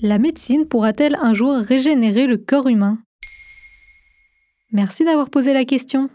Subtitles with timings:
[0.00, 2.98] La médecine pourra-t-elle un jour régénérer le corps humain?
[4.70, 6.08] Merci d'avoir posé la question.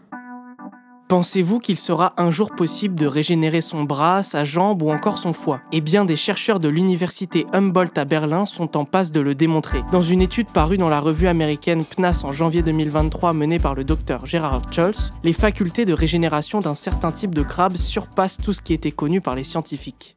[1.10, 5.34] Pensez-vous qu'il sera un jour possible de régénérer son bras, sa jambe ou encore son
[5.34, 5.60] foie?
[5.70, 9.82] Eh bien, des chercheurs de l'université Humboldt à Berlin sont en passe de le démontrer.
[9.92, 13.84] Dans une étude parue dans la revue américaine PNAS en janvier 2023 menée par le
[13.84, 18.62] docteur Gerhard Scholz, les facultés de régénération d'un certain type de crabe surpassent tout ce
[18.62, 20.16] qui était connu par les scientifiques.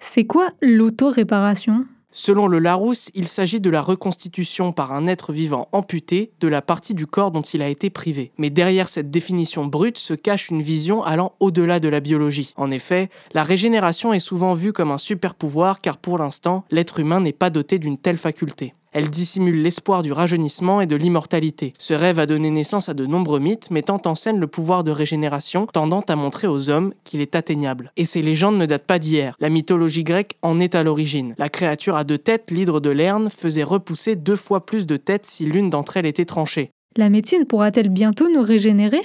[0.00, 1.86] C'est quoi l'auto-réparation?
[2.10, 6.62] Selon le Larousse, il s'agit de la reconstitution par un être vivant amputé de la
[6.62, 8.32] partie du corps dont il a été privé.
[8.38, 12.54] Mais derrière cette définition brute se cache une vision allant au-delà de la biologie.
[12.56, 16.98] En effet, la régénération est souvent vue comme un super pouvoir car pour l'instant, l'être
[16.98, 18.74] humain n'est pas doté d'une telle faculté.
[18.92, 21.72] Elle dissimule l'espoir du rajeunissement et de l'immortalité.
[21.78, 24.90] Ce rêve a donné naissance à de nombreux mythes mettant en scène le pouvoir de
[24.90, 27.92] régénération, tendant à montrer aux hommes qu'il est atteignable.
[27.96, 29.34] Et ces légendes ne datent pas d'hier.
[29.40, 31.34] La mythologie grecque en est à l'origine.
[31.38, 35.26] La créature à deux têtes, l'hydre de Lerne, faisait repousser deux fois plus de têtes
[35.26, 36.70] si l'une d'entre elles était tranchée.
[36.96, 39.02] La médecine pourra-t-elle bientôt nous régénérer?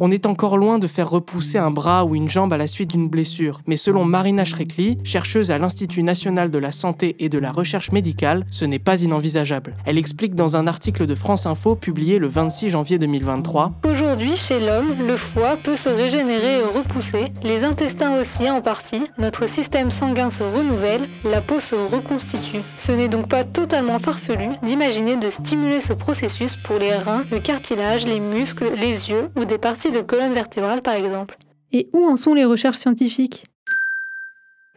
[0.00, 2.90] On est encore loin de faire repousser un bras ou une jambe à la suite
[2.90, 7.38] d'une blessure, mais selon Marina Schreckly, chercheuse à l'Institut national de la santé et de
[7.38, 9.74] la recherche médicale, ce n'est pas inenvisageable.
[9.84, 14.60] Elle explique dans un article de France Info publié le 26 janvier 2023 Aujourd'hui, chez
[14.60, 19.90] l'homme, le foie peut se régénérer et repousser, les intestins aussi en partie, notre système
[19.90, 22.60] sanguin se renouvelle, la peau se reconstitue.
[22.78, 27.38] Ce n'est donc pas totalement farfelu d'imaginer de stimuler ce processus pour les reins, le
[27.38, 31.36] cartilage, les muscles, les yeux ou des parties de colonne vertébrale par exemple.
[31.72, 33.44] Et où en sont les recherches scientifiques?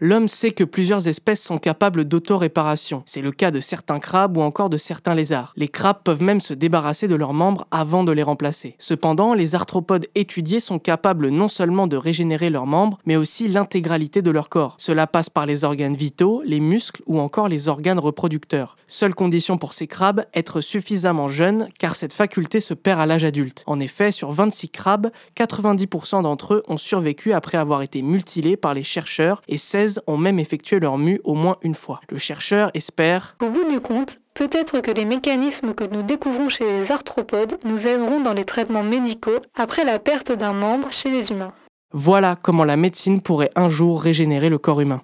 [0.01, 3.03] L'homme sait que plusieurs espèces sont capables d'auto-réparation.
[3.05, 5.53] C'est le cas de certains crabes ou encore de certains lézards.
[5.55, 8.75] Les crabes peuvent même se débarrasser de leurs membres avant de les remplacer.
[8.77, 14.21] Cependant, les arthropodes étudiés sont capables non seulement de régénérer leurs membres, mais aussi l'intégralité
[14.21, 14.75] de leur corps.
[14.79, 18.75] Cela passe par les organes vitaux, les muscles ou encore les organes reproducteurs.
[18.87, 23.23] Seule condition pour ces crabes, être suffisamment jeunes car cette faculté se perd à l'âge
[23.23, 23.63] adulte.
[23.65, 28.73] En effet, sur 26 crabes, 90% d'entre eux ont survécu après avoir été mutilés par
[28.73, 31.99] les chercheurs et 16 ont même effectué leur mue au moins une fois.
[32.09, 36.65] Le chercheur espère Au bout du compte, peut-être que les mécanismes que nous découvrons chez
[36.65, 41.31] les arthropodes nous aideront dans les traitements médicaux après la perte d'un membre chez les
[41.31, 41.53] humains.
[41.93, 45.01] Voilà comment la médecine pourrait un jour régénérer le corps humain.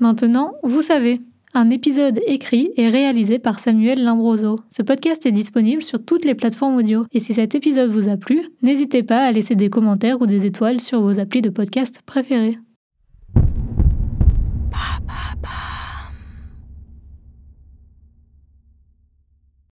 [0.00, 1.20] Maintenant, vous savez.
[1.58, 4.56] Un épisode écrit et réalisé par Samuel Limbroso.
[4.68, 7.06] Ce podcast est disponible sur toutes les plateformes audio.
[7.12, 10.44] Et si cet épisode vous a plu, n'hésitez pas à laisser des commentaires ou des
[10.44, 12.58] étoiles sur vos applis de podcast préférés.